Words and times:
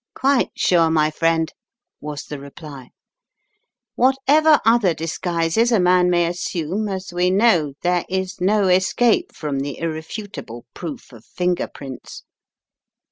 "Quite 0.15 0.49
sure, 0.55 0.89
my 0.89 1.11
friend," 1.11 1.53
was 1.99 2.23
the 2.23 2.39
reply. 2.39 2.89
"What 3.93 4.15
ever 4.27 4.59
other 4.65 4.95
disguises 4.95 5.71
a 5.71 5.79
man 5.79 6.09
may 6.09 6.25
assume, 6.25 6.89
as 6.89 7.13
we 7.13 7.29
know, 7.29 7.73
there 7.83 8.05
is 8.09 8.41
no 8.41 8.67
escape 8.67 9.31
from 9.31 9.59
the 9.59 9.77
irrefutable 9.77 10.65
proof 10.73 11.13
of 11.13 11.23
finger 11.23 11.67
prints. 11.67 12.23